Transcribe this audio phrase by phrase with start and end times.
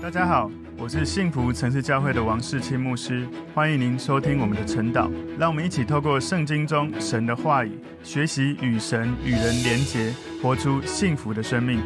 [0.00, 0.48] 大家好，
[0.78, 5.10] 我是幸福城市教会的王世清牧师，欢迎您收听我们的晨祷。
[5.36, 7.72] 让我们一起透过圣经中神的话语，
[8.04, 11.80] 学习与神与人连结，活出幸福的生命。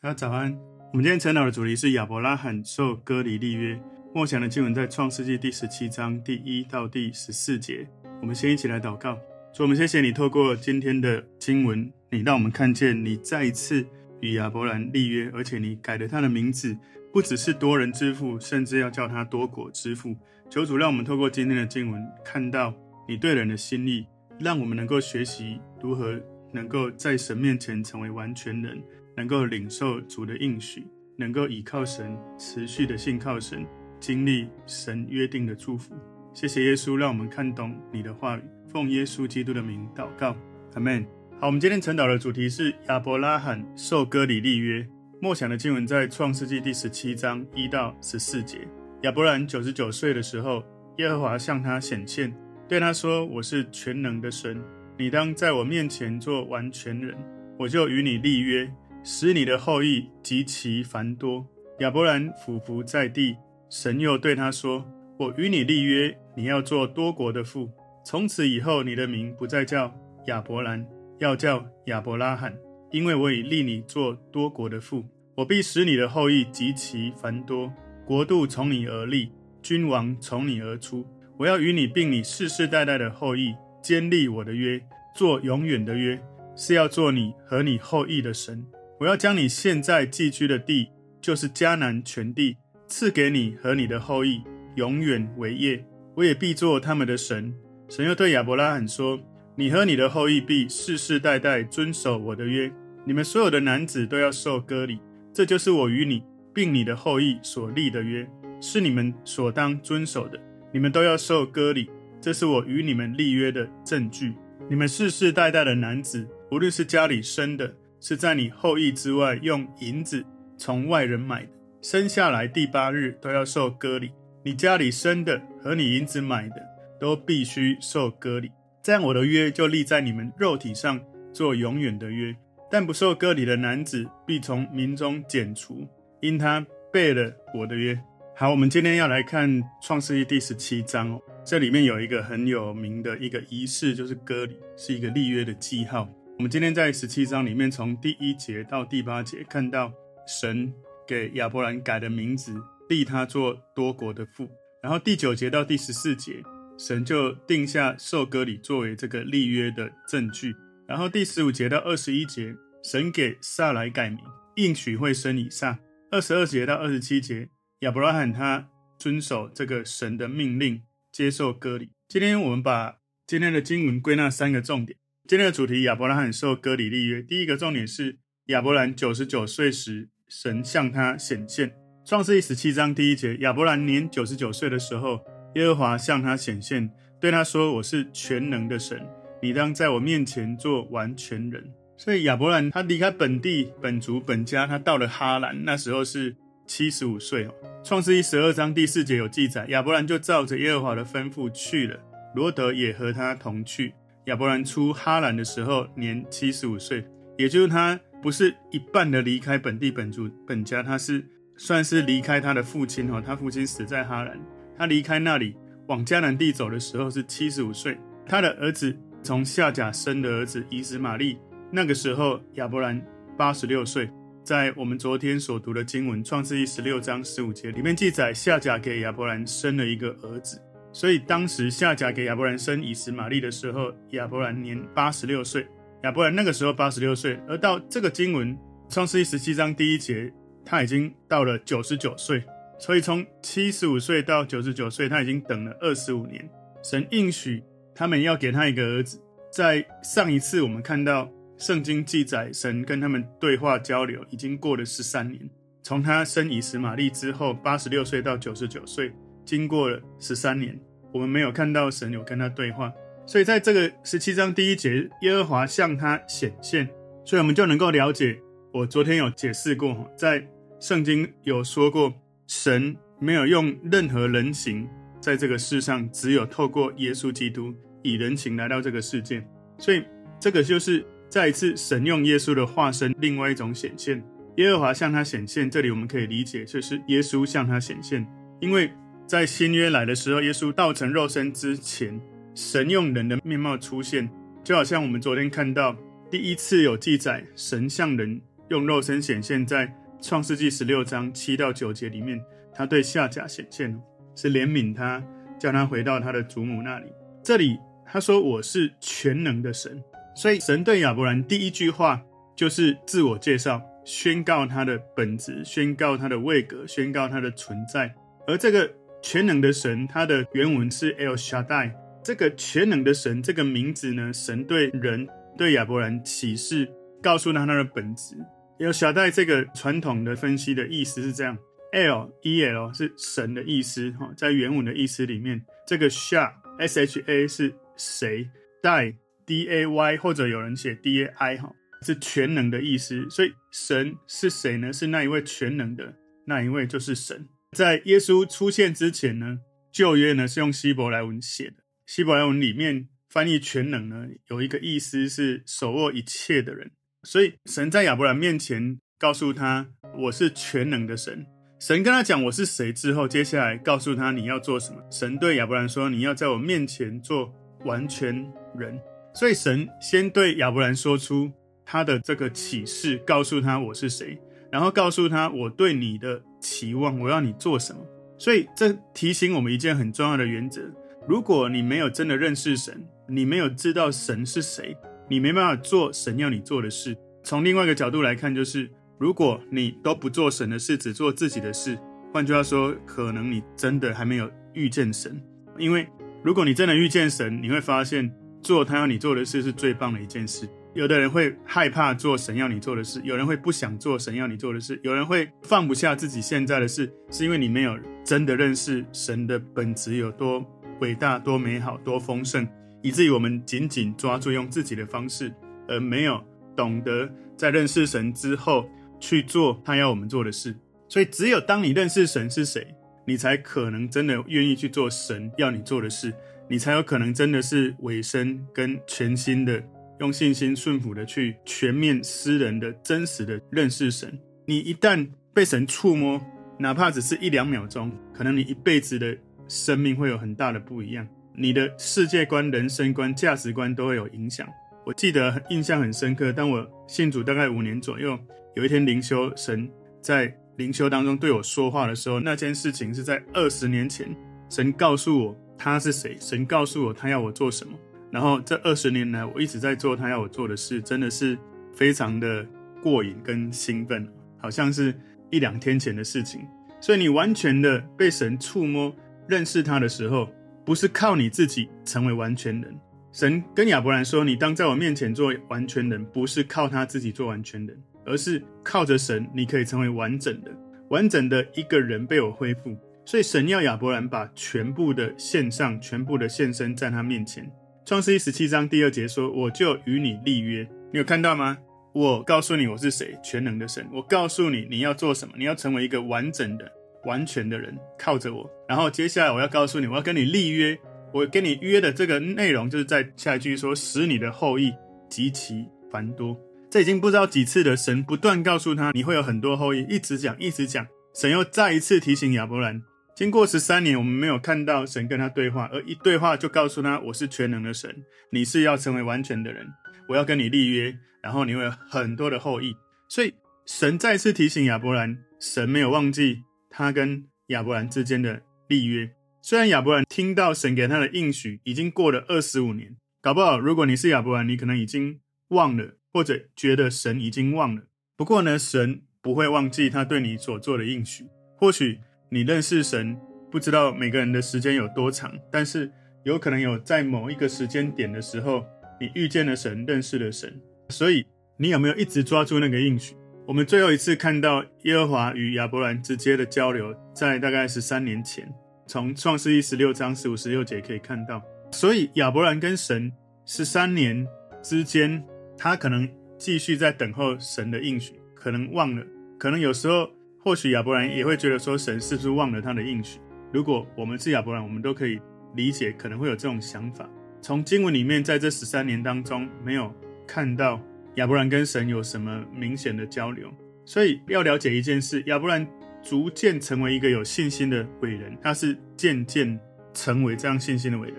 [0.00, 0.50] 大家早安，
[0.92, 3.78] 我们今天晨祷的主题是亚伯拉罕受割礼立约。
[4.14, 7.86] 默想的经文在创世纪第十七章第一到第十四节。
[8.22, 9.18] 我们先一起来祷告，
[9.54, 13.86] 主，我们谢谢你透过今天的经文，你让我们看见你再一次。
[14.20, 16.76] 与亚伯兰立约，而且你改了他的名字，
[17.12, 20.16] 不只是多人之父，甚至要叫他多国之父。
[20.48, 22.72] 求主让我们透过今天的经文，看到
[23.08, 24.06] 你对人的心意，
[24.38, 26.20] 让我们能够学习如何
[26.52, 28.80] 能够在神面前成为完全人，
[29.16, 33.66] 能够领受主的应许，能够倚靠神，持续的信靠神，
[33.98, 35.94] 经历神约定的祝福。
[36.32, 38.42] 谢谢耶稣，让我们看懂你的话语。
[38.66, 40.36] 奉耶稣基督的名祷告，
[40.74, 41.15] 阿门。
[41.38, 44.86] 好，我们今天晨祷的主题是亚伯拉罕受割礼立约。
[45.20, 48.66] 默想的经文在创世纪第十七章一到十四节。
[49.02, 50.64] 亚伯兰九十九岁的时候，
[50.96, 52.34] 耶和华向他显现，
[52.66, 54.58] 对他说：“我是全能的神，
[54.96, 57.14] 你当在我面前做完全人，
[57.58, 58.72] 我就与你立约，
[59.04, 61.46] 使你的后裔极其繁多。”
[61.80, 63.36] 亚伯兰俯伏在地，
[63.68, 64.82] 神又对他说
[65.20, 67.70] ：“我与你立约，你要做多国的父。
[68.06, 69.94] 从此以后，你的名不再叫
[70.28, 70.82] 亚伯兰。”
[71.18, 72.54] 要叫亚伯拉罕，
[72.90, 75.04] 因为我已立你做多国的父。
[75.34, 77.72] 我必使你的后裔极其繁多，
[78.06, 79.30] 国度从你而立，
[79.62, 81.06] 君王从你而出。
[81.38, 84.80] 我要与你并你世世代代的后裔坚立我的约，
[85.14, 86.18] 做永远的约，
[86.54, 88.66] 是要做你和你后裔的神。
[89.00, 90.88] 我要将你现在寄居的地，
[91.20, 92.56] 就是迦南全地，
[92.88, 94.42] 赐给你和你的后裔，
[94.76, 95.84] 永远为业。
[96.14, 97.54] 我也必做他们的神。
[97.90, 99.20] 神又对亚伯拉罕说。
[99.58, 102.70] 你和你的后裔必世世代代遵守我的约，
[103.06, 104.98] 你们所有的男子都要受割礼，
[105.32, 108.28] 这就是我与你并你的后裔所立的约，
[108.60, 110.38] 是你们所当遵守的。
[110.74, 111.88] 你们都要受割礼，
[112.20, 114.34] 这是我与你们立约的证据。
[114.68, 120.22] 你们世世代代的男子，无论是家里生的，是在你后裔之外用银子
[120.58, 124.10] 从外人买的，生下来第八日都要受割礼。
[124.44, 126.56] 你家里生的和你银子买的，
[127.00, 128.50] 都必须受割礼。
[128.86, 131.00] 这样，我的约就立在你们肉体上，
[131.32, 132.32] 做永远的约。
[132.70, 135.84] 但不受割礼的男子，必从民中剪除，
[136.20, 138.00] 因他背了我的约。
[138.36, 141.20] 好，我们今天要来看创世记第十七章哦。
[141.44, 146.08] 这里面有一个很有名的一个仪式，就是割礼，是一个立约的记号。
[146.38, 149.92] 我们今天在十七章里面，从第一节到第八节，看到
[150.28, 150.72] 神
[151.04, 152.54] 给亚伯兰改的名字，
[152.88, 154.48] 立他做多国的父。
[154.80, 156.34] 然后第九节到第十四节。
[156.78, 160.54] 神就定下受割礼作为这个立约的证据，
[160.86, 162.54] 然后第十五节到二十一节，
[162.84, 164.18] 神给撒来改名，
[164.56, 165.78] 应许会生以撒。
[166.10, 167.48] 二十二节到二十七节，
[167.80, 171.90] 亚伯拉罕他遵守这个神的命令，接受割礼。
[172.08, 174.98] 今天我们把今天的经文归纳三个重点。
[175.26, 177.22] 今天的主题：亚伯拉罕受割礼立约。
[177.22, 181.72] 第一个重点是亚伯兰九十九岁时，神向他显现。
[182.04, 185.24] 创世记十七章第一节，亚伯兰年九十九岁的时候。
[185.56, 189.00] 耶和华向他显现，对他说：“我是全能的神，
[189.40, 196.36] 你当在我面前做完全人。”所以亚伯兰他离开本地、本族、本家，他到了哈兰，那时候是
[196.66, 197.54] 七十五岁哦。
[197.82, 201.98] 创世记十二章第四节有记载，亚伯兰就照着耶和华的吩咐去了，
[202.34, 203.94] 罗德也和他同去。
[204.26, 207.02] 亚伯兰出哈兰的时候年七十五岁，
[207.38, 211.24] 也就是他不是一半的离开本地、本族、本家，他是
[211.56, 214.38] 算是离开他的父亲哦，他父亲死在哈兰。
[214.78, 215.56] 他离开那里
[215.88, 221.38] 往迦南地走的时候是七十五岁，他的儿子从夏甲生的儿子以实玛利，
[221.70, 223.00] 那个时候亚伯兰
[223.36, 224.10] 八十六岁。
[224.44, 230.62] 在我们昨天所读的经文创世记十六章十五节里面记载，夏甲给亚伯兰生了一个儿子，
[230.92, 235.66] 所以当时夏甲给亚伯兰生以实玛利的时候，亚伯兰年八十六岁。
[236.04, 238.56] 亚伯兰那个时候八十六岁，而到这个经文
[238.88, 240.32] 创世记十七章第一节，
[240.64, 242.40] 他已经到了九十九岁。
[242.78, 246.48] 所以从七十五岁到九十九岁，他已经等了二十五年。
[246.82, 247.62] 神应许
[247.94, 249.20] 他们要给他一个儿子。
[249.50, 255.48] 在上一次我们看到圣经记载，神跟他们对话交流，已经过了十三年。
[255.82, 259.12] 从他生以实玛利之后，八十六岁到九十九岁，
[259.44, 260.78] 经过了十三年，
[261.12, 262.92] 我们没有看到神有跟他对话。
[263.24, 266.88] 所以在这个十七章第一节，耶和华向他显现，
[267.24, 268.38] 所以我们就能够了解。
[268.72, 270.46] 我昨天有解释过，在
[270.78, 272.12] 圣经有说过。
[272.46, 274.88] 神没有用任何人形
[275.20, 279.44] 在这个世上，只有透过耶稣基督以人形来到这个世界，
[279.78, 280.04] 所以
[280.38, 284.22] 这个就是再一次神用耶稣的化身，另外一种显现。
[284.56, 288.26] 耶和华向他显现，这里我们可以理解就是耶稣向他显现，
[288.60, 288.90] 因为
[289.26, 292.18] 在新约来的时候，耶稣道成肉身之前，
[292.54, 294.30] 神用人的面貌出现，
[294.64, 295.94] 就好像我们昨天看到
[296.30, 298.40] 第一次有记载，神向人
[298.70, 299.92] 用肉身显现，在
[300.26, 302.44] 创世纪十六章七到九节里面，
[302.74, 303.96] 他对夏甲显现，
[304.34, 305.22] 是怜悯他，
[305.56, 307.06] 叫他回到他的祖母那里。
[307.44, 310.02] 这里他说：“我是全能的神。”
[310.34, 312.20] 所以神对亚伯兰第一句话
[312.56, 313.80] 就是自我介绍。
[314.04, 318.12] 宣告他的本质，宣告他的位格，宣告他的存在。
[318.48, 318.88] 而这个
[319.22, 321.92] 全能的神，他的原文是 El Shaddai。
[322.22, 326.88] 这个全能的神这个名字呢，神对人对亚伯兰启示，
[327.22, 328.36] 告诉他他的本质。
[328.78, 331.56] 有小戴这个传统的分析的意思是这样
[331.92, 338.48] ，L E L 是神的意思，哈，在原文的意思里面，这个 Sha S H A 是谁
[338.82, 341.72] ？Dai D A Y 或者有人写 D A I 哈。
[342.02, 344.92] 是全能的意思，所以神是谁呢？
[344.92, 346.14] 是那一位全能的，
[346.44, 347.48] 那一位就是神。
[347.72, 351.76] 在耶稣出现之前呢，旧约呢是用希伯来文写的。
[352.06, 356.92] 希伯来文里面翻译全能呢，有一个意思是手握一切的人。
[357.26, 361.44] 所以神在亚伯兰面前告诉他：“我是全能的神。”
[361.80, 364.98] 神跟他讲我是谁之后，接下来告诉他你要做什么。
[365.10, 367.52] 神对亚伯兰说：“你要在我面前做
[367.84, 368.32] 完全
[368.78, 368.96] 人。”
[369.34, 371.50] 所以神先对亚伯兰说出。
[371.88, 374.36] 他的这个启示告诉他我是谁，
[374.72, 378.00] 然后告诉他我对你的期望，我要你做什么。
[378.36, 380.82] 所以这提醒我们一件很重要的原则：
[381.28, 384.96] 如果你没有真的认识神，你没有知道神是谁，
[385.28, 387.16] 你没办法做神要你做的事。
[387.42, 391.98] 从另外一个角度来看，就是如果你都不做神的事，只做自己的事，
[392.32, 395.40] 换句话说，可能你真的还没有遇见神。
[395.78, 396.06] 因为
[396.42, 398.32] 如果你真的遇见神，你会发现
[398.62, 400.68] 做他要你做的事是最棒的一件事。
[400.94, 410.64] 有的人会害怕做神要你做的事，有人会不想做神要你做的事，有人会放不下自己现在的事，是因为你没有真的认识神的本质有多
[411.00, 412.66] 伟大、多美好、多丰盛，
[413.06, 415.54] 以至于我们紧紧抓住用自己的方式，
[415.86, 416.42] 而没有
[416.76, 420.74] 懂得在认识神之后去做他要我们做的事。
[421.08, 422.84] 所以，只有当你认识神是谁，
[423.24, 426.34] 你才可能真的愿意去做神要你做的事，
[426.68, 429.80] 你才有可能真的是委身跟全新的。
[430.18, 434.36] 用信心顺服的去全面、私人的、真实的认识神。
[434.64, 436.44] 你一旦被神触摸，
[436.80, 439.38] 哪怕只是一两秒钟，可能你一辈子的
[439.68, 441.24] 生命会有很大的不一样。
[441.58, 444.66] 你的世界观、人生观、价值观都会有影响。
[445.04, 448.38] 我记得印象很深刻，当我信主大概五年左右，
[448.74, 449.88] 有一天灵修，神
[450.20, 454.28] 在灵修当中对我说话的时候，那件事情是在二十年前，
[454.68, 457.92] 神告诉我他是谁，神告诉我他要我做什么。
[458.30, 461.56] 然后这二十年来，我一直在做他要我做的事，真的是
[461.94, 462.66] 非常的
[463.02, 464.28] 过瘾跟兴奋，
[464.58, 465.14] 好像是
[465.50, 466.60] 一两天前的事情。
[467.00, 469.14] 所以你完全的被神触摸、
[469.46, 470.48] 认识他的时候，
[470.86, 472.96] 不是靠你自己成为完全人。
[473.32, 480.70] 神跟亚伯兰说：“你当在我面前做完全人，不是靠他自己做完全人，而是靠着神，你可以成为完整的、
[481.10, 482.96] 完整的一个人被我恢复。”
[483.26, 487.68] 所以神要亚伯兰把全部的献上，全部的献身在他面前。
[488.04, 491.76] 创世记十七章第二节说：“我就与你立约。”你有看到吗？
[492.12, 494.08] 我告诉你我是谁，全能的神。
[494.12, 496.90] 我告诉你你要做什么，你要成为一个完整的、
[497.26, 498.70] 完全的人，靠着我。
[498.88, 500.98] 然后接下来我要告诉你，我要跟你立约。
[501.34, 504.90] 我跟你约的这个内容，就是在下一句说：“使你的后裔
[505.28, 506.56] 极其繁多。”
[506.88, 511.06] 这已经不知道几次的神不断告诉他，你会有很多后裔，一直讲，一直讲。
[511.34, 513.02] 神又再一次提醒亚伯兰。
[513.34, 519.86] 经过十三年，我们没有看到神跟他对话，而一对话就告诉他：“我是全能的神，你是要成为完全的人，
[520.28, 522.94] 我要跟你立约，然后你会有很多的后裔。”
[523.28, 523.52] 所以
[523.84, 526.62] 神再次提醒亚伯兰，神没有忘记
[526.98, 529.30] 他跟亚伯兰之间的立约。
[529.60, 535.38] 虽然亚伯兰听到神给他的应许，已经过了二十五年，搞不好如果你是亚伯兰，你可能已经
[535.68, 538.04] 忘了，或者觉得神已经忘了。
[538.34, 541.44] 不过呢，神不会忘记他对你所做的应许，
[541.76, 542.20] 或许。
[542.48, 543.36] 你认识神，
[543.70, 546.10] 不知道每个人的时间有多长，但是
[546.44, 548.86] 有可能有在某一个时间点的时候，
[549.20, 550.80] 你遇见了神，认识了神。
[551.10, 551.44] 所以
[551.76, 553.34] 你有没有一直抓住那个应许？
[553.66, 558.72] 我们最后一次看到耶和华与亚伯兰直接的交流，在大概十三年前，
[559.08, 561.60] 从创世记十六章十五十六节可以看到。
[561.90, 563.32] 所以亚伯兰跟神
[563.64, 564.46] 十三年
[564.82, 565.42] 之间，
[565.76, 569.26] 他可能继续在等候神的应许，可能忘了，
[569.58, 570.30] 可能有时候。
[570.58, 573.38] 或许亚伯兰也会觉得说，神是不是忘了他的应许？
[573.72, 575.40] 如果我们是亚伯兰，我们都可以
[575.76, 577.24] 理解，可能会有这种想法。
[577.62, 580.12] 从经文里面，在这十三年当中，没有
[580.44, 581.00] 看到
[581.36, 583.72] 亚伯兰跟神有什么明显的交流。
[584.04, 585.86] 所以要了解一件事，亚伯兰
[586.22, 589.78] 逐渐成为一个有信心的伟人，他是渐渐
[590.12, 591.36] 成为这样信心的伟人。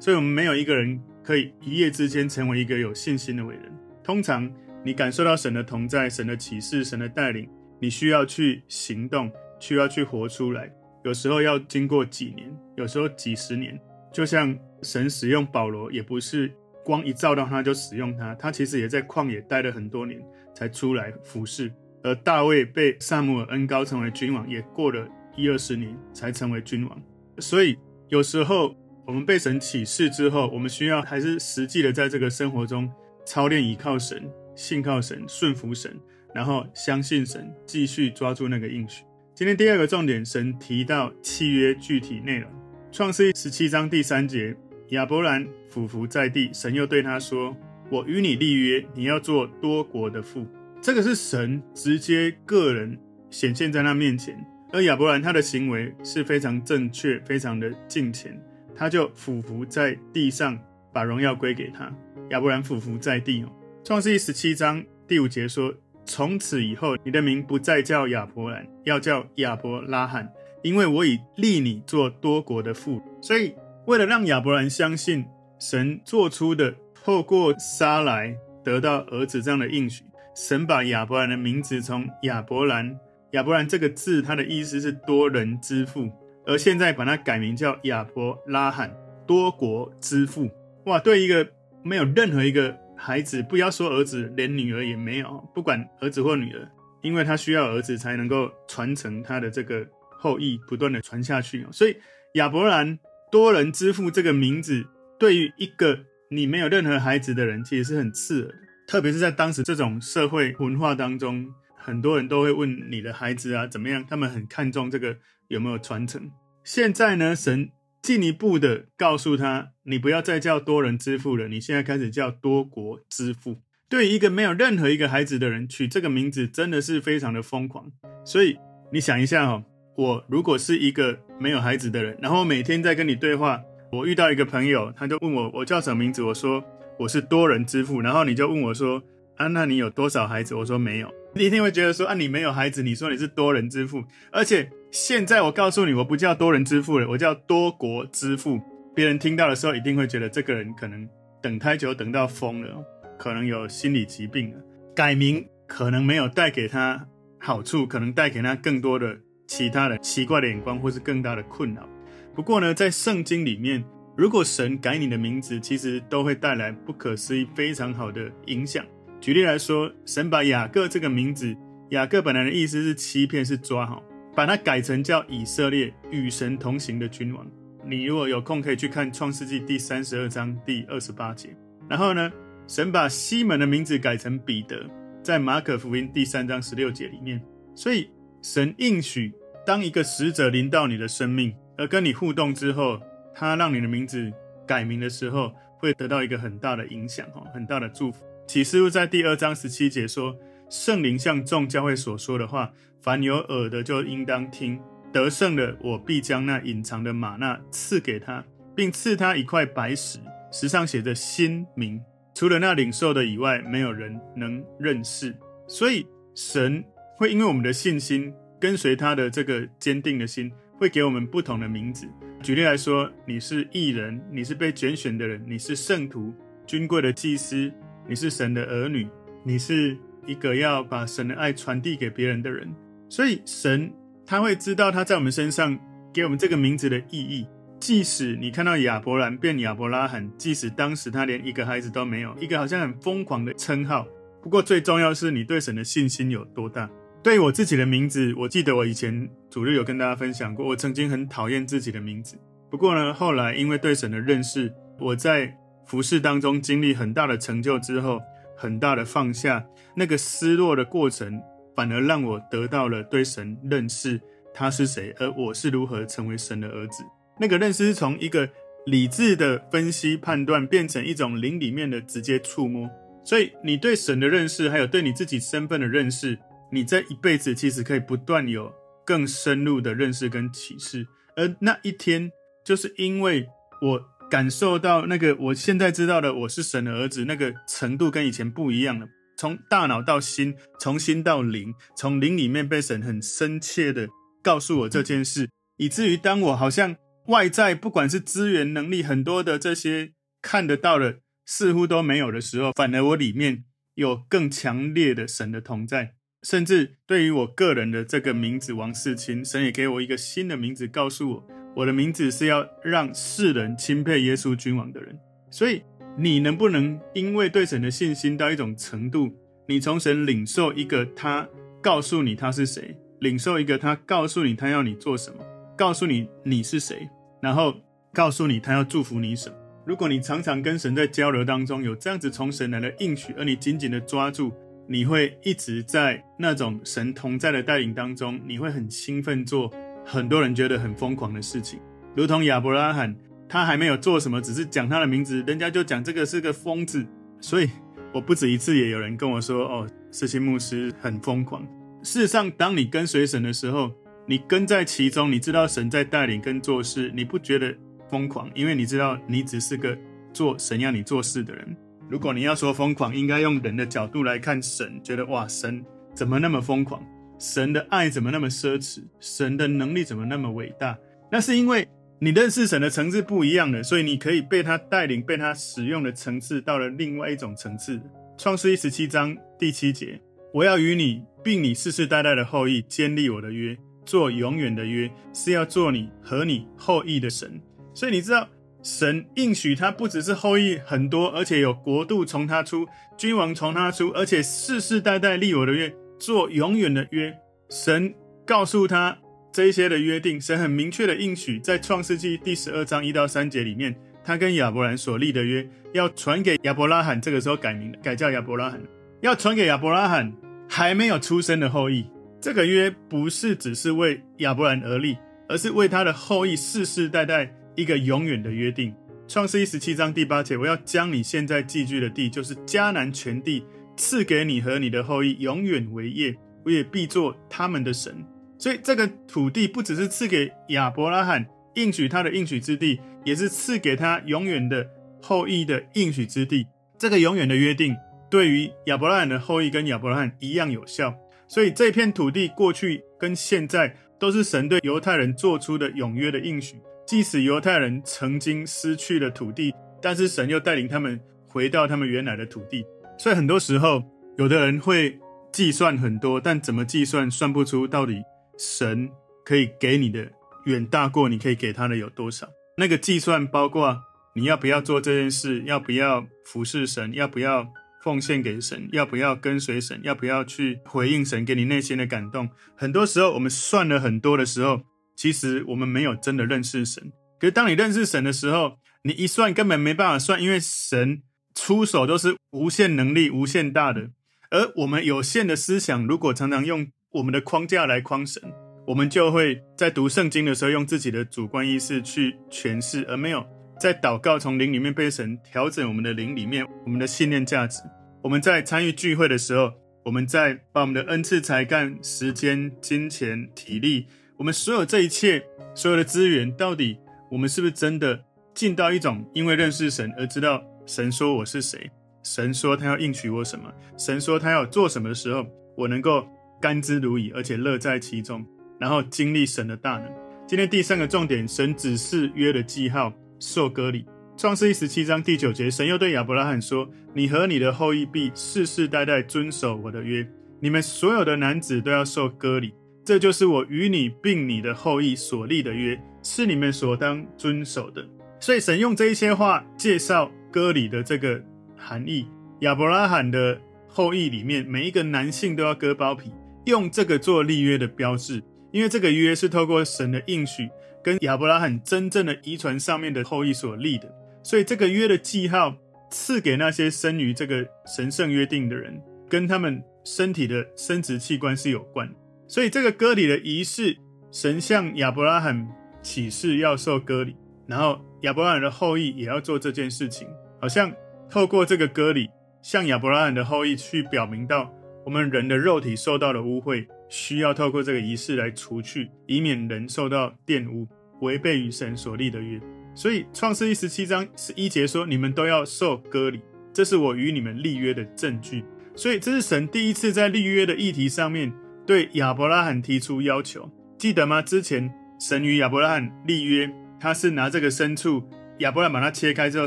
[0.00, 3.64] 所以，我们没有一个人可以一夜之间成为一个有信心的伟人。
[4.04, 4.50] 通常，
[4.84, 7.48] 你感受到神的同在、神的启示、神的带领，
[7.80, 10.72] 你需要去行动，需要去活出来。
[11.04, 13.78] 有时候要经过几年，有时候几十年。
[14.12, 16.52] 就像神使用保罗，也不是
[16.88, 20.18] 光一照到他就使用他，他其实也在旷野待了很多年
[20.54, 21.70] 才出来服侍。
[22.02, 27.02] 而大卫被撒母耳恩高成为君王，也过了一二十年才成为君王。
[27.40, 27.76] 所以
[28.08, 28.74] 有时候
[29.06, 32.90] 我们被神启示之后，我们需要还是实际的在这个生活中
[33.26, 34.26] 操练，依靠神、
[34.56, 35.94] 信靠神、顺服神，
[36.34, 39.04] 然后相信神，继续抓住那个应许。
[39.34, 42.50] 今天第二个重点，神提到契约具体内容。
[42.90, 44.56] 创世记十七章第三节，
[44.90, 47.56] 亚伯兰俯伏在地，神又对他说
[47.90, 50.46] ：“我与你立约，你要做多国的父。”
[50.80, 52.98] 这个是神直接个人
[53.30, 54.34] 显现在他面前，
[54.72, 58.40] 而亚伯兰他的行为是非常正确，非常的敬虔，
[58.74, 60.58] 他就俯伏在地上，
[60.92, 61.92] 把荣耀归给他。
[62.30, 63.52] 亚伯兰俯伏在地哦。
[63.84, 65.74] 创世记十七章第五节说。
[66.10, 70.26] 从此以后，你的名不再叫亚伯兰，要叫亚伯拉罕，
[70.62, 73.02] 因为我已立你做多国的父。
[73.20, 73.52] 所以，
[73.88, 75.24] 为了让亚伯兰相信
[75.58, 80.04] 神做出的透过撒来得到儿子这样的应许，
[80.36, 86.12] 神把亚伯兰的名字从亚伯兰，亚伯兰这个字，它的意思是多人之父，
[86.44, 88.94] 而现在把它改名叫亚伯拉罕，
[89.26, 90.50] 多国之父。
[90.84, 91.48] 哇，对一个
[91.82, 92.76] 没有任何一个。
[92.94, 95.48] 孩子，不要说儿子，连女儿也没有。
[95.54, 96.68] 不管儿子或女儿，
[97.00, 101.64] 因为他需要儿子才能够传承他的这个后裔，不断的传下去。
[101.70, 101.96] 所以
[102.34, 102.98] 亚伯兰
[103.30, 104.86] 多人之父这个名字，
[105.18, 108.58] 对于一个你没有任何孩子的人，其实是很刺耳的。
[108.86, 115.16] 特别是在当时这种社会文化当中，很多人都会问你的孩子啊怎么样，他们很看重这个
[115.48, 116.30] 有没有传承。
[116.64, 117.70] 现在呢，神。
[118.00, 123.60] 进一步的告诉他，你不要再叫多人之父了，你现在开始叫多国之父。
[123.88, 127.90] 对于一个没有任何一个孩子的人，取这个名字真的是非常的疯狂。
[128.24, 128.56] 所以
[128.92, 129.64] 你想一下哈，
[129.98, 136.22] 我如果是一个没有孩子的人，然后每天在跟你对话，我遇到一个朋友，他就问我，我叫什么名字？
[136.22, 136.62] 我说
[137.00, 138.00] 我是多人之父。
[138.00, 139.02] 然后你就问我说，
[139.36, 140.54] 啊，那你有多少孩子？
[140.54, 141.12] 我说没有。
[141.34, 144.70] 你一定会觉得说，啊，你没有孩子，你说你是多人之父，而且。
[144.90, 148.58] 现在我告诉你，我不叫多人之父了，我叫多国之父。
[148.94, 151.06] 别人听到的时候，一定会觉得这个人可能
[151.42, 152.82] 等太久，等到疯了，
[153.18, 154.56] 可能有心理疾病了。
[154.96, 157.06] 改名可能没有带给他
[157.38, 161.88] 好处，可能带给他更多的其他的奇怪的眼光，或是更大的困扰。
[162.36, 163.82] 不过呢，在圣经里面，
[164.16, 168.84] 如果神改你的名字，其实都会带来不可思议、非常好的影响。
[169.20, 171.56] 举例来说，神把雅各这个名字，
[171.90, 174.00] 雅各本来的意思是欺骗，是抓好。
[174.36, 177.44] 把它改成叫以色列与神同行的君王。
[177.84, 181.48] 你如果有空可以去看创世纪第三十二章第二十八节。
[181.88, 182.30] 然后呢，
[182.68, 184.88] 神把西门的名字改成彼得，
[185.24, 187.42] 在马可福音第三章十六节里面。
[187.74, 188.08] 所以
[188.42, 189.32] 神应许，
[189.66, 193.00] 当一个使者临到你的生命，而跟你互动之后，
[193.34, 194.32] 他让你的名字
[194.66, 198.24] 改名的时候，会得到一个很大的影响，哈，很大的祝福。
[198.46, 200.36] 启示录在第二章十七节说。
[200.70, 204.78] 圣灵向众教会所说的话，凡有耳的就应当听。
[205.10, 208.44] 得胜的，我必将那隐藏的吗哪赐给他，
[208.76, 210.18] 并赐他一块白石，
[210.52, 211.98] 石上写着新名。
[212.34, 215.34] 除了那领受的以外，没有人能认识。
[215.66, 216.84] 所以神
[217.18, 222.08] 会因为我们的信心，跟随他的这个坚定的心，会给我们不同的名字。
[222.40, 226.32] 举例来说，你是义人，你是被拣选的人，你是圣徒，
[226.64, 227.70] 尊贵的祭司，
[228.08, 229.06] 你是神的儿女，
[229.44, 229.94] 你是。
[230.26, 232.70] 一个要把神的爱传递给别人的人，
[233.08, 233.90] 所以神
[234.26, 235.78] 他会知道他在我们身上
[236.12, 237.46] 给我们这个名字的意义。
[237.80, 244.06] 即使你看到亚伯兰变亚伯拉罕，即使当时他连一个孩子都没有，一个好像很疯狂的称号。
[244.42, 246.90] 不过最重要是你对神的信心有多大。
[247.22, 252.38] 对于我自己的名字，我记得我以前主日有跟大家分享过，我曾经很讨厌自己的名字。
[252.70, 258.20] 不过呢，后来因为对神的认识，我在服事当中经历很大的成就之后。
[258.60, 261.40] 很大的放下，那个失落的过程，
[261.76, 264.20] 反而让我得到了对神认识，
[264.52, 267.04] 他是谁，而我是如何成为神的儿子。
[267.38, 268.50] 那个认识是从一个
[268.84, 272.90] 理智的分析判断，变成一种灵里面的直接触摸。
[273.22, 276.36] 所以，你对神的认识，还有对你自己身份的认识，
[276.70, 278.72] 你这一辈子其实可以不断有
[279.04, 281.06] 更深入的认识跟启示。
[281.36, 282.30] 而那一天，
[282.64, 283.46] 就是因为
[283.82, 284.18] 我。
[284.30, 289.08] 感受到那个我现在知道的我是神的儿子，那个程度跟以前不一样了。
[289.38, 294.06] 从大脑到心，从心到灵，从灵里面被神很深切的
[294.42, 295.48] 告诉我这件事，
[295.78, 296.94] 以至于当我好像
[297.28, 306.16] 外在不管是资源、能力很多的这些看得到的似乎都没有的时候，反而我里面有更强烈的神的同在。
[306.42, 315.18] 甚至对于我个人的这个名字王世清，神也给我一个新的名字，告诉我我的名字是要让世人钦佩耶稣君王的人。
[315.50, 315.82] 所以
[316.16, 319.30] 你能不能因为对神的信心到一种程度，
[319.66, 321.48] 你从神领受一个他
[321.82, 325.44] 告诉你他是谁，领受一个他告诉你他要你做什么，
[325.76, 327.08] 告诉你你是谁，
[327.42, 327.74] 然后
[328.14, 329.56] 告诉你他要祝福你什么？
[329.84, 334.52] 如果你常常跟神在交流当中有这样子从神来的应许，而你紧紧的抓住。
[334.90, 339.70] 你会一直在那种神同在的带领当中，你会很兴奋做
[340.04, 341.78] 很多人觉得很疯狂的事情，
[342.16, 343.14] 如同亚伯拉罕，
[343.46, 347.06] 他还没有做什么，只是讲他的名字，人家就讲这个是个疯子。
[347.40, 347.68] 所以
[348.14, 351.62] 我不止一次也有人跟我说：“哦，世清牧师很疯狂。”
[352.02, 353.92] 事实上，当你跟随神的时候，
[354.26, 357.74] 你跟在其中，你知道神在带领跟做事，你不觉得
[358.08, 359.96] 疯狂，因为你知道你只是个
[360.32, 361.76] 做神要你做事的人。
[362.10, 365.84] 如果你要说疯狂，应该用人的角度来看神，觉得哇，神
[366.14, 367.04] 怎么那么疯狂？
[367.38, 369.02] 神的爱怎么那么奢侈？
[369.20, 370.96] 神的能力怎么那么伟大？
[371.30, 371.86] 那是因为
[372.18, 378.00] 你认识神的层次不一样了，所以你可以被他带领、被他使用的层次到了另外一种层次。
[378.38, 380.18] 创世一十七章第七节：
[380.54, 387.60] 我要与你并你世世代代的后裔建立我的约，做永远的约，是要做你和你后裔的神。
[387.92, 388.48] 所以你知道。
[388.82, 397.36] 神应许他不只是后裔很多，而且有国度从他出，君王从他出，而且世世代代立我的约，做永远的约。
[397.68, 398.14] 神
[398.46, 399.18] 告诉他
[399.52, 403.94] 这一些的约定，神很明确的应许，在创世纪第十二章一到三节里面，
[404.24, 408.80] 他跟亚伯兰所立的约，要传给亚伯拉罕，这个时候改名改叫亚伯拉罕，
[409.20, 410.32] 要传给亚伯拉罕
[410.68, 412.06] 还没有出生的后裔。
[412.40, 415.18] 这个约不是只是为亚伯兰而立，
[415.48, 417.52] 而是为他的后裔世世代代。
[417.78, 418.92] 一个永远的约定，
[419.28, 423.64] 创世一十七章第八节，我要将你现在寄居的地，就是迦南全地，
[423.96, 428.26] 赐给你和你的后裔，永远为业，我也必做他们的神。
[428.58, 434.84] 所以这个土地不只是赐给亚伯拉罕应许他的应许之地，也是赐给他永远的
[435.22, 436.66] 后裔的应许之地。
[436.98, 437.94] 这个永远的约定，
[438.28, 441.14] 对于亚伯拉罕的后裔跟亚伯拉罕一样有效。
[441.46, 446.74] 所以这片土地过去跟现在都是神对犹太人做出的永约的应许。
[447.08, 451.18] 即使犹太人曾经失去了土地，但是神又带领他们
[451.48, 452.84] 回到他们原来的土地。
[453.18, 454.02] 所以很多时候，
[454.36, 455.18] 有的人会
[455.50, 458.20] 计算很多，但怎么计算算不出到底
[458.58, 459.08] 神
[459.42, 460.30] 可以给你的
[460.66, 462.46] 远大过你可以给他的有多少。
[462.76, 464.02] 那个计算包括
[464.34, 467.66] 你要不要做这件事，要不要服侍神，要不要
[468.04, 472.50] 奉献给神，要不要跟随神，要不要去回应神给你内心的感动。
[472.76, 474.82] 很多时候我们算了很多的时候。
[475.18, 481.22] 其实我们没有真的认识神，可是当你认识神的时候，你一算根本没办法算，因为神
[481.56, 484.10] 出手都是无限能力、无限大的，
[484.52, 488.40] 而我们有限的思想，如果常常用我们的框架来框神，
[488.86, 493.44] 我们就会在读圣经的时候用自己的主观意识去诠释，而没有
[493.80, 497.82] 在祷告从灵里面被神调整我们的灵里面我们的信念价值。
[498.22, 499.72] 我们在参与聚会的时候，
[500.04, 504.06] 我们在把我们的恩赐、才干、时间、金钱、体力。
[504.38, 506.96] 我们所有这一切，所有的资源，到底
[507.28, 508.24] 我们是不是真的
[508.54, 511.90] 进到一种因为认识神而知道神说我是谁？
[512.22, 513.68] 神说他要应许我什么？
[513.96, 515.44] 神说他要做什么的时候，
[515.76, 516.24] 我能够
[516.60, 518.46] 甘之如饴，而且乐在其中，
[518.78, 520.08] 然后经历神的大能。
[520.46, 524.06] 今天第三个重点，神指示约的记号，受割礼。
[524.36, 530.24] 创世一十七章第九节，神又对亚伯拉罕说：“你和你的后裔必世世代代遵守我的约，
[530.60, 532.72] 你们所有的男子都要受割礼。”
[533.08, 538.06] 这就是我与你并你的后裔所立的约，是你们所当遵守的。
[538.38, 541.42] 所以神用这一些话介绍割礼的这个
[541.74, 542.26] 含义。
[542.60, 546.30] 亚伯拉罕的后裔里面，每一个男性都要割包皮，
[546.66, 548.42] 用这个做立约的标志。
[548.72, 550.68] 因为这个约是透过神的应许
[551.02, 555.74] 跟亚伯拉罕真正的遗传上面的后裔所立的，所以这个约的记号
[556.10, 562.06] 赐给那些生于这个神圣约定的人，跟他们身体的生殖器官是有关。
[562.48, 563.98] 所以这个割礼的仪式，
[564.32, 565.68] 神向亚伯拉罕
[566.02, 570.26] 启示要受割礼，然后亚伯拉罕的后裔也要做这件事情，
[570.60, 570.90] 好像
[571.30, 572.30] 透过这个割礼，
[572.62, 574.72] 向亚伯拉罕的后裔去表明到，
[575.04, 580.88] 我们人的肉体受到了污秽，需要透过这个仪式来除去，以免人受到玷污，
[581.20, 582.58] 违背与神所立的约。
[582.94, 586.40] 所以创世记十七章十一节说：“你们都要受割礼，
[586.72, 588.64] 这是我与你们立约的证据。”
[588.96, 591.52] 所以这是神第一次在立约的议题上面
[591.88, 594.42] 对亚伯拉罕提出要求，记得吗？
[594.42, 596.70] 之前神与亚伯拉罕立约，
[597.00, 598.22] 他是拿这个牲畜，
[598.58, 599.66] 亚伯拉罕把它切开之后，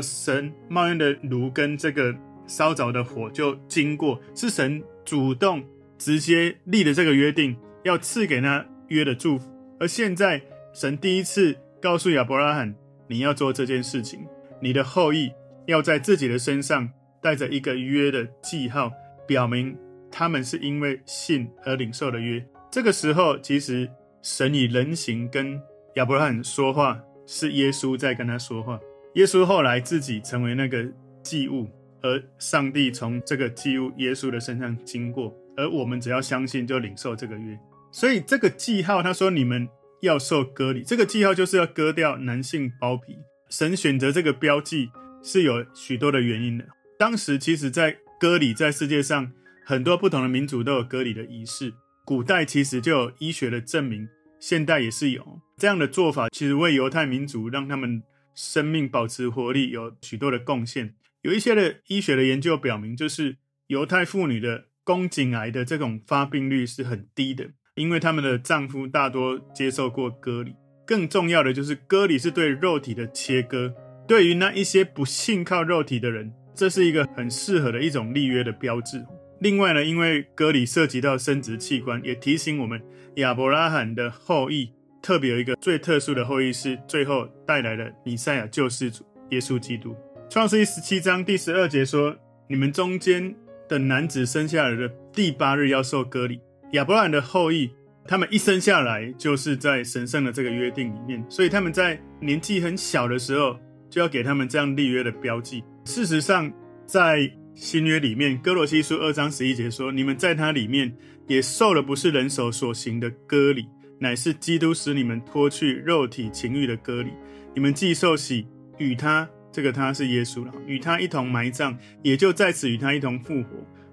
[0.00, 2.14] 神冒烟的炉跟这个
[2.46, 5.64] 烧着的火就经过，是神主动
[5.98, 9.50] 直接立的这个约定，要赐给他约的祝福。
[9.80, 10.40] 而现在
[10.72, 12.72] 神第一次告诉亚伯拉罕，
[13.08, 14.20] 你要做这件事情，
[14.60, 15.32] 你的后裔
[15.66, 16.88] 要在自己的身上
[17.20, 18.92] 带着一个约的记号。
[19.24, 19.78] 表明
[20.12, 22.44] 他们是因为信而领受的约。
[22.70, 23.90] 这个时候，其实
[24.22, 25.60] 神以人形跟
[25.96, 28.78] 亚伯拉罕说话，是耶稣在跟他说话。
[29.14, 30.86] 耶稣后来自己成为那个
[31.22, 31.68] 祭物，
[32.02, 37.58] 而上帝从这个祭物耶稣的身上经过，而我们只要相信就领受这个约。
[37.90, 39.68] 所以这个记号，他说你们
[40.00, 43.18] 要受割礼，这个记号就是要割掉男性包皮。
[43.50, 44.88] 神选择这个标记
[45.22, 46.64] 是有许多的原因的。
[46.98, 49.30] 当时其实，在割礼在世界上
[49.64, 51.72] 很多不同的民族都有割礼的仪式，
[52.04, 54.08] 古代其实就有医学的证明，
[54.40, 56.28] 现代也是有这样的做法。
[56.30, 58.02] 其实为犹太民族让他们
[58.34, 60.94] 生命保持活力有许多的贡献。
[61.22, 63.36] 有一些的医学的研究表明，就是
[63.68, 70.56] 犹太妇女的宫颈癌的这种发病率是很低的，因为他们的丈夫大多接受过割礼。
[70.84, 73.72] 更重要的就是割礼是对肉体的切割，
[74.08, 76.32] 对于那一些不信靠肉体的人。
[76.54, 79.02] 这是一个很适合的一种立约的标志。
[79.42, 82.80] 另外呢，因为割礼涉及到生殖器官，也提醒我们
[83.16, 84.70] 亚伯拉罕的后裔
[85.02, 89.96] 特别有一个最特殊的后裔，是最后带来的弥赛亚救世主耶稣基督。
[90.30, 92.16] 创世记十七章第十二节说
[92.48, 93.34] ：“你们中间
[93.68, 96.40] 的男子生下来的第八日要受割礼。”
[96.74, 97.68] 亚伯拉罕的后裔，
[98.06, 103.58] 他们一生下来就是在神圣的这个约定里面，所以他们在年纪很小的时候
[103.90, 105.64] 就要给他们这样立约的标记。
[105.84, 106.50] 事实上，
[106.86, 110.96] 在新约里面，哥罗西书二章十一节说：“你们在他里面
[111.28, 113.66] 也受了不是人手所行的割礼，
[113.98, 117.10] 乃是基督使你们脱去肉体情欲的割礼。
[117.54, 118.46] 你们既受洗，
[118.78, 123.48] 与他这个他是耶稣了，与他一同埋葬，也就在此与他一同复活，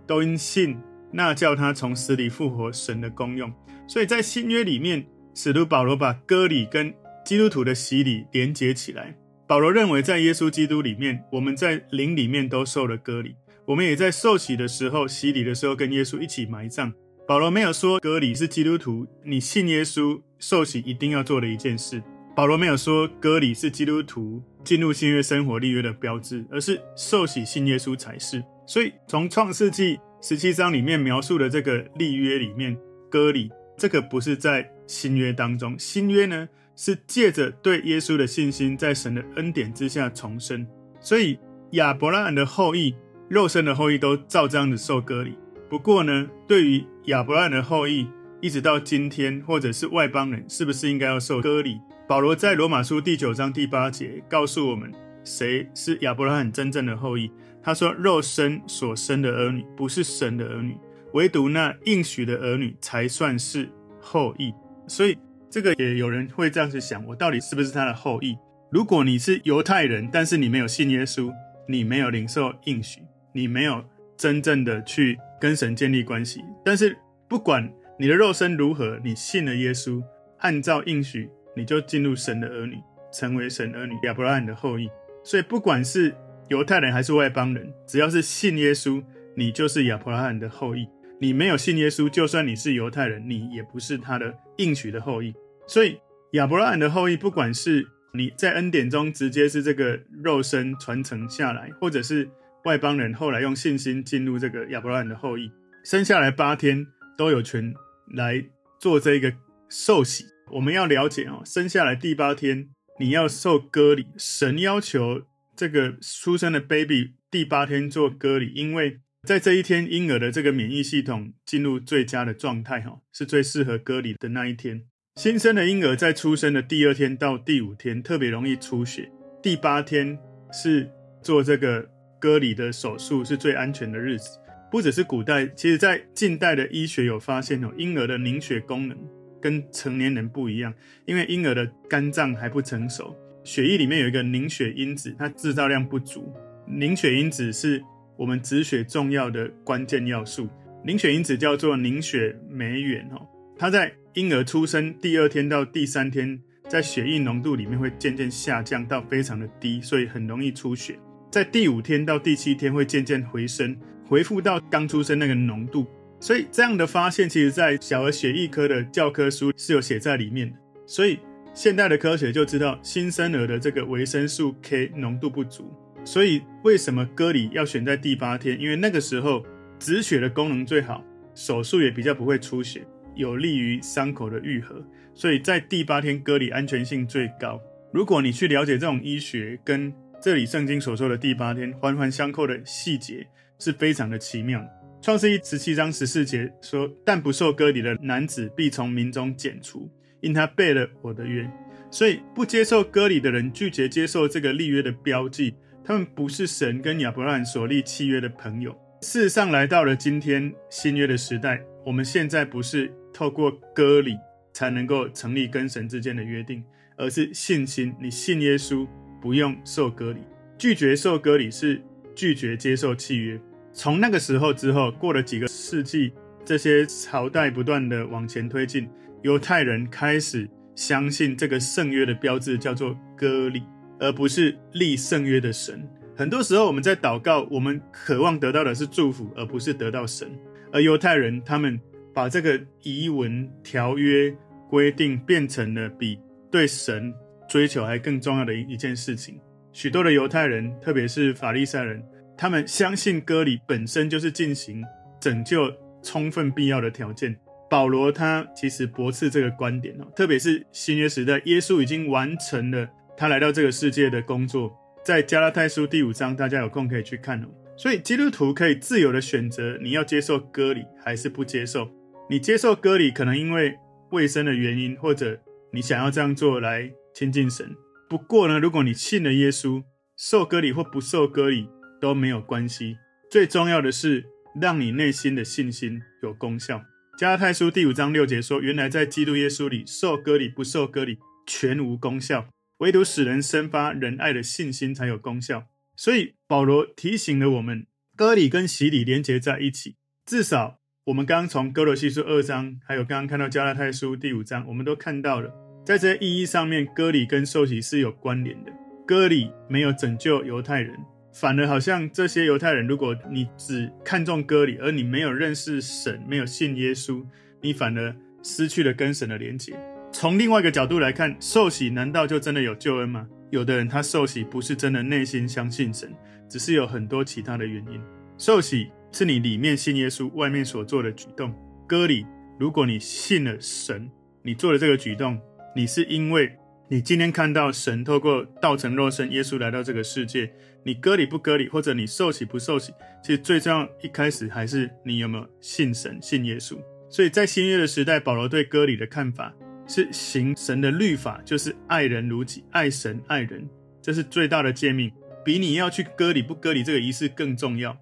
[0.08, 0.78] 都因信
[1.12, 3.54] 那叫他从死里复活神的功用。
[3.88, 6.94] 所以在新约里面，使徒保罗把割礼跟
[7.26, 13.36] 基督徒的洗礼连结起来。”保罗认为，在耶稣基督里面，我们在灵里面都受了割礼，
[13.70, 16.92] 我们也在受洗的时候、洗礼的时候，跟耶稣一起埋葬。
[17.28, 22.02] 保罗没有说割礼是基督徒你信耶稣受洗一定要做的一件事。
[22.36, 28.44] 保罗没有说割礼是基督徒进入新约生活立约的标志，而是受洗信耶稣才是。
[28.66, 32.76] 所以，从创世纪十七章里面描述的这个立约里面，
[33.08, 36.50] 割礼这个不是在新约当中，新约呢？
[36.76, 40.66] 是借着对耶稣的信心，在神的恩典之下重生。
[41.00, 41.38] 所以
[41.74, 42.96] 亚伯拉罕的后裔、
[43.30, 45.38] 肉身的后裔都照这样子受割礼。
[45.70, 48.08] 不过呢，对于亚伯拉罕的后裔，
[48.42, 51.80] 一直到今天，或者是外邦人，是不是应该要受割礼？
[52.08, 54.92] 保罗在罗马书第九章第八节告诉我们，
[55.24, 57.32] 谁是亚伯拉罕真正的后裔？
[57.62, 60.76] 他说：“肉身所生的儿女不是神的儿女，
[61.14, 63.70] 唯独那应许的儿女才算是
[64.02, 64.54] 后裔。”
[64.88, 65.18] 所以。
[65.52, 68.38] 这个也有人会这样子想：我到底是不是他的后裔？
[68.70, 71.34] 如果你是犹太人，但是你没有信耶稣，
[71.68, 73.02] 你没有领受应许，
[73.34, 73.84] 你没有
[74.18, 76.42] 真正的去跟神建立关系。
[76.64, 80.02] 但是不管你的肉身如何，你信了耶稣，
[80.40, 82.78] 按照应许，你就进入神的儿女，
[83.12, 84.90] 成为神儿女亚伯拉罕的后裔。
[85.24, 86.16] 所以不管是
[86.48, 89.04] 犹太人还是外邦人，只要是信耶稣，
[89.36, 90.88] 你就是亚伯拉罕的后裔。
[91.22, 95.36] 你没有信耶稣，就算你是犹太人，你也不是他的应许的后裔。
[95.68, 96.00] 所以
[96.32, 102.30] 亚伯拉罕的后裔，不管是你在恩典中直接是这个肉身传承下来，或者是
[102.66, 105.52] 外邦人后来用信心进入这个亚伯拉罕的后裔，
[105.84, 106.86] 生下来八天
[107.18, 107.74] 都有权
[108.14, 108.46] 来
[108.80, 109.34] 做这个
[109.70, 110.26] 受洗。
[110.52, 112.70] 我们要了解哦，生下来第八天
[113.00, 115.24] 你要受割礼，神要求
[115.56, 119.00] 这个出生的 baby 第八天做割礼，因为。
[119.28, 124.84] 在这一天，婴儿的这个免疫系统进入最佳的状态，哈，是最适合割礼的那一天。
[125.18, 129.12] 新生的婴儿在出生的第二天到第五天特别容易出血，
[129.44, 130.18] 第八天
[130.54, 130.90] 是
[131.22, 131.90] 做这个
[132.20, 134.38] 割礼的手术是最安全的日子。
[134.70, 138.98] 不只是古代，其实在近代的医学有发现哦，婴儿的凝血功能
[139.42, 140.74] 跟成年人不一样，
[141.06, 146.34] 因为婴儿的肝脏还不成熟，血液里面有一个凝血因子，它制造量不足。
[146.68, 147.84] 凝血因子是。
[148.20, 150.50] 我们止血重要的关键要素，
[150.84, 153.26] 凝血因子叫做凝血酶原哦。
[153.58, 161.00] 它在婴儿出生第二天到第三天，在血液浓度里面会渐渐下降到非常的低，所以很容易出血。
[161.32, 165.86] 在第五天到第七天会渐渐回升，恢复到刚出生那个浓度。
[166.20, 170.58] 所以这样的发现，其实在小儿血液科的教科书是有写在里面的。
[170.88, 171.20] 所以
[171.54, 175.72] 现代的科学就知道，新生儿的这个维生素 K 浓度不足。
[176.04, 178.60] 所以为什么割礼要选在第八天？
[178.60, 179.46] 因为那个时候
[179.78, 182.82] 止血的功能最好，手术也比较不会出血，
[183.14, 184.84] 有利于伤口的愈合。
[185.14, 187.62] 所以在第八天割礼安全性最高。
[187.94, 193.26] 如果你去了解这种医学跟这里圣经所说的第八天环环相扣的细节，
[193.58, 194.62] 是非常的奇妙。
[195.02, 201.50] 创世记十七章十四节说：“但不受割礼的男子必从民中剪除，因他背了我的约。”
[201.90, 205.56] 所以不接受割礼的人拒绝接受这个立约的标记，
[205.86, 208.78] 他们不是神跟亚伯拉罕所立契约的朋友。
[209.02, 214.18] 事实上，来到了今天新约的时代，我们现在不是透过割礼
[214.52, 216.62] 才能够成立跟神之间的约定。
[216.98, 218.86] 而是信心，你信耶稣
[219.22, 220.20] 不用受割礼，
[220.58, 221.82] 拒绝受割礼是
[222.16, 223.40] 拒绝接受契约。
[223.72, 226.12] 从那个时候之后，过了几个世纪，
[226.44, 228.90] 这些朝代不断的往前推进，
[229.22, 233.64] 犹太人开始相信这个圣约的标志叫做割礼，
[234.00, 235.88] 而不是立圣约的神。
[236.16, 240.30] 很多时候我们在祷告，我们渴望得到的是祝福，而不是得到神。
[240.72, 241.80] 而犹太人他们
[242.14, 244.36] 把这个仪文条约
[244.70, 246.20] 规定变成了比
[246.52, 247.14] 对神
[247.50, 249.40] 追求还更重要的一一件事情，
[249.74, 252.02] 许多的犹太人，特别是法利赛人，
[252.38, 254.82] 他们相信割礼本身就是进行
[255.20, 255.70] 拯救
[256.04, 257.36] 充分必要的条件。
[257.70, 264.72] 保罗他其实驳斥这个观点哦，特别是新约时代，耶稣已经完成了他来到这个世界的工作，
[265.04, 267.48] 在加拉太书第五章，大家有空可以去看哦。
[267.78, 271.90] 所以基督徒可以自由的选择，你要接受割礼还是不接受。
[272.30, 273.78] 你接受割礼，可能因为
[274.12, 275.40] 卫生的原因，或者
[275.72, 277.76] 你想要这样做来亲近神，
[278.10, 279.84] 不过呢，如果你信了耶稣，
[280.18, 281.68] 受割礼或不受割礼
[282.00, 282.98] 都没有关系。
[283.30, 284.26] 最重要的是，
[284.60, 286.84] 让你内心的信心有功效。
[287.18, 295.66] 加拉太书第五章六节说：“原来在基督耶稣里，受割礼不受割礼全无功效，唯独使人生发仁爱的信心才有功效。”
[295.98, 299.98] 所以保罗提醒了我们，割礼跟洗礼连结在一起。
[300.26, 305.69] 至少我们刚刚从哥罗西书二章，还有刚刚看到加拉太书第五章，我们都看到了。
[305.86, 308.72] 在这些意义上面，割礼跟受洗是有关联的。
[309.08, 310.96] 割礼没有拯救犹太人，
[311.34, 317.26] 反而好像这些犹太人，如果你只看重割礼，而你没有认识神，没有信耶稣，
[317.62, 319.74] 你反而失去了跟神的连结。
[320.12, 323.28] 从另外一个角度来看，受洗难道就真的有救恩吗？
[323.50, 326.14] 有的人他受洗不是真的内心相信神，
[326.48, 328.00] 只是有很多其他的原因。
[328.38, 331.52] 受洗是你里面信耶稣，外面所做的举动。
[331.88, 332.28] 割礼，
[332.60, 334.08] 如果你信了神，
[334.44, 335.40] 你做了这个举动。
[335.76, 336.52] 你是因为
[336.90, 340.52] 你今天看到神透过道成肉身耶稣来到这个世界，
[340.84, 342.92] 你割礼不割礼，或者你受洗不受洗，
[343.24, 346.78] 其实最重要一开始还是你有没有信神、信耶稣。
[347.10, 349.54] 所以在新约的时代，保罗对割礼的看法
[349.88, 353.68] 是行神的律法，就是爱人如己，爱神爱人，
[354.02, 355.12] 这是最大的诫命，
[355.46, 357.96] 比你要去割礼不割礼这个仪式更重要。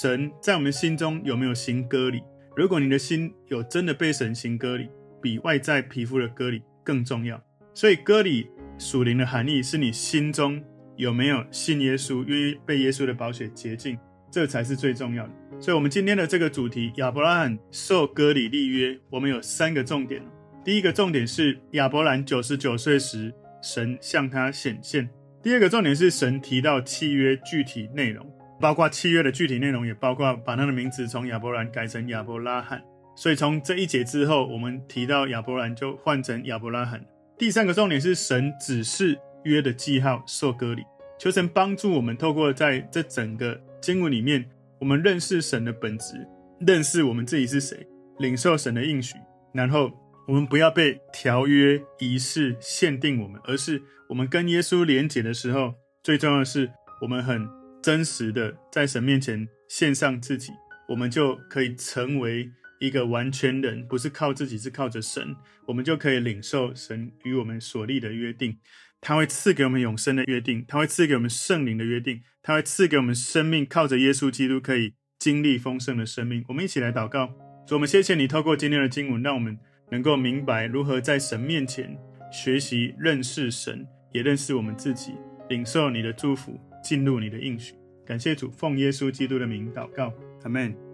[0.00, 2.22] 神在我们心中有没有行割礼？
[2.56, 4.88] 如果你的心有真的被神行割礼，
[5.20, 6.62] 比外在皮肤的割礼。
[6.84, 7.42] 更重要，
[7.72, 10.62] 所以割礼属灵的含义是你心中
[10.96, 13.98] 有没有信耶稣，愿意被耶稣的宝血洁净，
[14.30, 15.32] 这才是最重要的。
[15.58, 20.20] 所以，我们今天的这个主题，亚伯拉罕受割礼立约，我们有三个重点。
[20.64, 25.06] 第一个重点是亚伯兰九十九岁时，神向他显现；
[25.42, 28.26] 第二个重点是神提到契约具体内容，
[28.60, 32.82] 包括契约的具体内容，也包括把他的名字从亚伯兰改成亚伯拉罕。
[33.16, 37.04] 所以从这一节之后，我们提到亚伯兰就换成亚伯拉罕。
[37.38, 40.82] 第三个重点是神指示约的记号受割礼，
[41.18, 44.44] 求神帮助我们透过在这整个经文里面，
[44.80, 46.26] 我们认识神的本质，
[46.60, 47.86] 认识我们自己是谁，
[48.18, 49.14] 领受神的应许，
[49.52, 49.90] 然后
[50.26, 57.48] 我们不要被条约仪式限定我们，而是我们跟耶稣连结的时候，最重要的是我们很
[57.82, 60.52] 真实的在神面前献上自己，
[60.88, 62.48] 我们就可以成为。
[62.84, 65.34] 一个完全人，不是靠自己，是靠着神，
[65.66, 68.58] 我们就可以领受神与我们所立的约定。
[69.00, 76.42] 他会赐给我们永生的约定，他会赐给我们圣灵的约定，他会赐给我们生命，靠着耶稣基督可以经历丰盛的生命。
[76.48, 77.26] 我们一起来祷告，
[77.66, 79.58] 主，我们谢谢你透过今天的经文，让我们
[79.90, 81.98] 能够明白如何在神面前
[82.32, 85.12] 学习认识神，也认识我们自己，
[85.50, 87.74] 领受你的祝福，进入你的应许。
[88.06, 90.12] 感谢主，奉耶稣基督的名祷告，
[90.44, 90.93] 阿门。